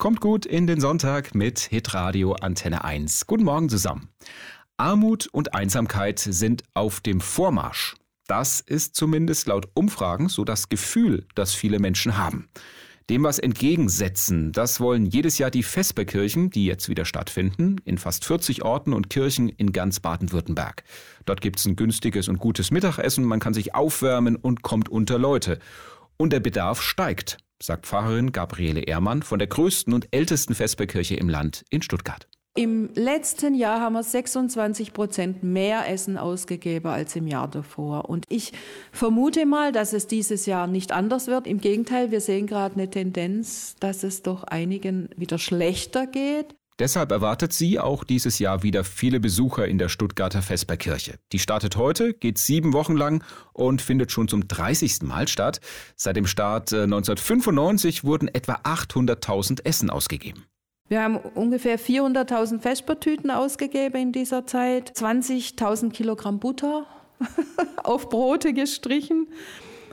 Kommt 0.00 0.22
gut 0.22 0.46
in 0.46 0.66
den 0.66 0.80
Sonntag 0.80 1.34
mit 1.34 1.58
Hitradio 1.58 2.32
Antenne 2.32 2.84
1. 2.84 3.26
Guten 3.26 3.44
Morgen 3.44 3.68
zusammen. 3.68 4.08
Armut 4.78 5.26
und 5.30 5.52
Einsamkeit 5.52 6.18
sind 6.18 6.62
auf 6.72 7.02
dem 7.02 7.20
Vormarsch. 7.20 7.96
Das 8.26 8.62
ist 8.62 8.96
zumindest 8.96 9.46
laut 9.46 9.68
Umfragen 9.74 10.30
so 10.30 10.42
das 10.42 10.70
Gefühl, 10.70 11.26
das 11.34 11.52
viele 11.52 11.78
Menschen 11.78 12.16
haben. 12.16 12.48
Dem 13.10 13.24
was 13.24 13.38
entgegensetzen, 13.38 14.52
das 14.52 14.80
wollen 14.80 15.04
jedes 15.04 15.36
Jahr 15.36 15.50
die 15.50 15.62
Vesperkirchen, 15.62 16.48
die 16.48 16.64
jetzt 16.64 16.88
wieder 16.88 17.04
stattfinden, 17.04 17.76
in 17.84 17.98
fast 17.98 18.24
40 18.24 18.62
Orten 18.62 18.94
und 18.94 19.10
Kirchen 19.10 19.50
in 19.50 19.70
ganz 19.70 20.00
Baden-Württemberg. 20.00 20.82
Dort 21.26 21.42
gibt 21.42 21.58
es 21.58 21.66
ein 21.66 21.76
günstiges 21.76 22.28
und 22.28 22.38
gutes 22.38 22.70
Mittagessen, 22.70 23.26
man 23.26 23.38
kann 23.38 23.52
sich 23.52 23.74
aufwärmen 23.74 24.36
und 24.36 24.62
kommt 24.62 24.88
unter 24.88 25.18
Leute. 25.18 25.58
Und 26.16 26.32
der 26.32 26.40
Bedarf 26.40 26.80
steigt 26.80 27.36
sagt 27.62 27.86
Pfarrerin 27.86 28.32
Gabriele 28.32 28.80
Ehrmann 28.80 29.22
von 29.22 29.38
der 29.38 29.48
größten 29.48 29.92
und 29.92 30.08
ältesten 30.10 30.54
Vesperkirche 30.54 31.14
im 31.14 31.28
Land 31.28 31.64
in 31.70 31.82
Stuttgart. 31.82 32.26
Im 32.56 32.90
letzten 32.94 33.54
Jahr 33.54 33.80
haben 33.80 33.92
wir 33.92 34.02
26 34.02 34.92
Prozent 34.92 35.44
mehr 35.44 35.88
Essen 35.88 36.18
ausgegeben 36.18 36.88
als 36.88 37.14
im 37.14 37.28
Jahr 37.28 37.46
davor. 37.46 38.10
Und 38.10 38.24
ich 38.28 38.52
vermute 38.90 39.46
mal, 39.46 39.70
dass 39.70 39.92
es 39.92 40.08
dieses 40.08 40.46
Jahr 40.46 40.66
nicht 40.66 40.90
anders 40.90 41.28
wird. 41.28 41.46
Im 41.46 41.60
Gegenteil, 41.60 42.10
wir 42.10 42.20
sehen 42.20 42.48
gerade 42.48 42.74
eine 42.74 42.90
Tendenz, 42.90 43.76
dass 43.78 44.02
es 44.02 44.22
doch 44.22 44.42
einigen 44.42 45.10
wieder 45.16 45.38
schlechter 45.38 46.08
geht. 46.08 46.56
Deshalb 46.80 47.12
erwartet 47.12 47.52
sie 47.52 47.78
auch 47.78 48.04
dieses 48.04 48.38
Jahr 48.38 48.62
wieder 48.62 48.84
viele 48.84 49.20
Besucher 49.20 49.68
in 49.68 49.76
der 49.76 49.90
Stuttgarter 49.90 50.40
Vesperkirche. 50.40 51.18
Die 51.30 51.38
startet 51.38 51.76
heute, 51.76 52.14
geht 52.14 52.38
sieben 52.38 52.72
Wochen 52.72 52.96
lang 52.96 53.22
und 53.52 53.82
findet 53.82 54.10
schon 54.12 54.28
zum 54.28 54.48
30. 54.48 55.02
Mal 55.02 55.28
statt. 55.28 55.60
Seit 55.94 56.16
dem 56.16 56.26
Start 56.26 56.72
1995 56.72 57.98
äh, 57.98 58.04
wurden 58.04 58.28
etwa 58.28 58.54
800.000 58.64 59.66
Essen 59.66 59.90
ausgegeben. 59.90 60.46
Wir 60.88 61.02
haben 61.02 61.16
ungefähr 61.18 61.78
400.000 61.78 62.60
Vespertüten 62.62 63.30
ausgegeben 63.30 64.00
in 64.00 64.12
dieser 64.12 64.46
Zeit, 64.46 64.90
20.000 64.98 65.90
Kilogramm 65.90 66.40
Butter 66.40 66.86
auf 67.84 68.08
Brote 68.08 68.54
gestrichen, 68.54 69.28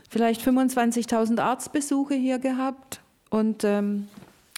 vielleicht 0.10 0.42
25.000 0.42 1.42
Arztbesuche 1.42 2.16
hier 2.16 2.40
gehabt 2.40 3.02
und 3.30 3.66
ähm, 3.66 4.08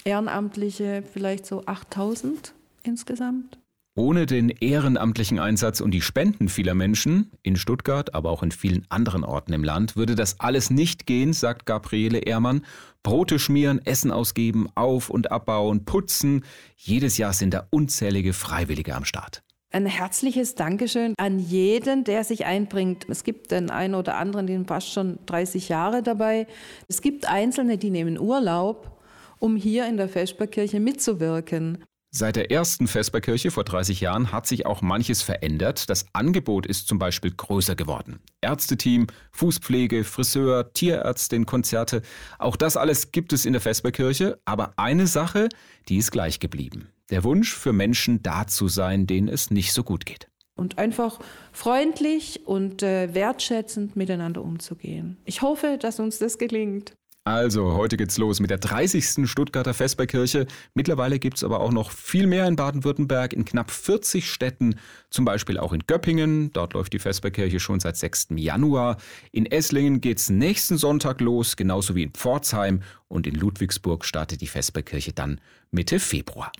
Ehrenamtliche 0.09 1.03
vielleicht 1.13 1.45
so 1.45 1.63
8000 1.67 2.55
insgesamt. 2.81 3.59
Ohne 3.95 4.25
den 4.25 4.49
ehrenamtlichen 4.49 5.37
Einsatz 5.37 5.81
und 5.81 5.91
die 5.91 6.01
Spenden 6.01 6.49
vieler 6.49 6.73
Menschen, 6.73 7.31
in 7.43 7.57
Stuttgart, 7.57 8.15
aber 8.15 8.31
auch 8.31 8.41
in 8.41 8.51
vielen 8.51 8.87
anderen 8.89 9.23
Orten 9.23 9.53
im 9.53 9.63
Land, 9.63 9.95
würde 9.95 10.15
das 10.15 10.39
alles 10.39 10.71
nicht 10.71 11.05
gehen, 11.05 11.33
sagt 11.33 11.67
Gabriele 11.67 12.19
Ehrmann. 12.19 12.61
Brote 13.03 13.37
schmieren, 13.37 13.85
Essen 13.85 14.11
ausgeben, 14.11 14.67
auf- 14.73 15.11
und 15.11 15.31
abbauen, 15.31 15.85
putzen. 15.85 16.43
Jedes 16.75 17.19
Jahr 17.19 17.33
sind 17.33 17.53
da 17.53 17.67
unzählige 17.69 18.33
Freiwillige 18.33 18.95
am 18.95 19.05
Start. 19.05 19.43
Ein 19.71 19.85
herzliches 19.85 20.55
Dankeschön 20.55 21.13
an 21.17 21.37
jeden, 21.37 22.03
der 22.03 22.23
sich 22.23 22.45
einbringt. 22.45 23.05
Es 23.09 23.23
gibt 23.23 23.51
den 23.51 23.69
einen 23.69 23.93
oder 23.93 24.17
anderen, 24.17 24.47
die 24.47 24.57
fast 24.65 24.91
schon 24.91 25.19
30 25.27 25.69
Jahre 25.69 26.01
dabei. 26.01 26.47
Es 26.87 27.03
gibt 27.03 27.29
Einzelne, 27.29 27.77
die 27.77 27.91
nehmen 27.91 28.17
Urlaub 28.17 28.98
um 29.39 29.55
hier 29.55 29.87
in 29.87 29.97
der 29.97 30.09
Vesperkirche 30.09 30.79
mitzuwirken. 30.79 31.79
Seit 32.11 32.37
der 32.37 32.49
ersten 32.49 32.87
Vesperkirche 32.87 33.51
vor 33.51 33.63
30 33.63 34.01
Jahren 34.01 34.31
hat 34.31 34.47
sich 34.47 34.65
auch 34.65 34.81
manches 34.81 35.21
verändert. 35.21 35.91
Das 35.91 36.07
Angebot 36.11 36.65
ist 36.65 36.87
zum 36.87 36.97
Beispiel 36.97 37.31
größer 37.31 37.75
geworden. 37.75 38.19
Ärzteteam, 38.41 39.05
Fußpflege, 39.31 40.03
Friseur, 40.03 40.73
Tierärztin, 40.73 41.45
Konzerte. 41.45 42.01
Auch 42.39 42.55
das 42.55 42.77
alles 42.77 43.11
gibt 43.11 43.31
es 43.31 43.45
in 43.45 43.53
der 43.53 43.61
Vesperkirche. 43.61 44.39
Aber 44.43 44.73
eine 44.75 45.05
Sache, 45.05 45.49
die 45.87 45.97
ist 45.97 46.09
gleich 46.09 46.39
geblieben. 46.39 46.89
Der 47.11 47.23
Wunsch 47.23 47.53
für 47.53 47.73
Menschen 47.73 48.23
da 48.23 48.47
zu 48.47 48.69
sein, 48.69 49.05
denen 49.05 49.27
es 49.27 49.51
nicht 49.51 49.71
so 49.71 49.83
gut 49.83 50.07
geht. 50.07 50.27
Und 50.55 50.79
einfach 50.79 51.19
freundlich 51.51 52.47
und 52.47 52.81
äh, 52.81 53.13
wertschätzend 53.13 53.95
miteinander 53.95 54.43
umzugehen. 54.43 55.17
Ich 55.25 55.43
hoffe, 55.43 55.77
dass 55.79 55.99
uns 55.99 56.17
das 56.17 56.39
gelingt. 56.39 56.95
Also, 57.29 57.73
heute 57.73 57.95
geht's 57.95 58.17
los 58.17 58.39
mit 58.39 58.49
der 58.49 58.57
30. 58.57 59.29
Stuttgarter 59.29 59.75
Vesperkirche. 59.75 60.47
Mittlerweile 60.73 61.19
gibt's 61.19 61.43
aber 61.43 61.59
auch 61.59 61.71
noch 61.71 61.91
viel 61.91 62.25
mehr 62.25 62.47
in 62.47 62.55
Baden-Württemberg, 62.55 63.33
in 63.33 63.45
knapp 63.45 63.69
40 63.69 64.27
Städten, 64.27 64.79
zum 65.11 65.25
Beispiel 65.25 65.59
auch 65.59 65.71
in 65.71 65.83
Göppingen. 65.85 66.51
Dort 66.53 66.73
läuft 66.73 66.91
die 66.91 66.97
Vesperkirche 66.97 67.59
schon 67.59 67.79
seit 67.79 67.97
6. 67.97 68.29
Januar. 68.31 68.97
In 69.31 69.45
Esslingen 69.45 70.01
geht's 70.01 70.31
nächsten 70.31 70.79
Sonntag 70.79 71.21
los, 71.21 71.55
genauso 71.55 71.93
wie 71.93 72.01
in 72.01 72.13
Pforzheim. 72.13 72.81
Und 73.07 73.27
in 73.27 73.35
Ludwigsburg 73.35 74.05
startet 74.05 74.41
die 74.41 74.47
Vesperkirche 74.47 75.13
dann 75.13 75.39
Mitte 75.69 75.99
Februar. 75.99 76.51